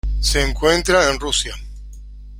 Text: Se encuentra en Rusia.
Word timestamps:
Se 0.19 0.41
encuentra 0.41 1.11
en 1.11 1.19
Rusia. 1.19 1.53